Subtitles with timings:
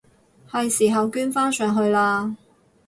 [0.49, 2.35] 係時候捐返上去喇！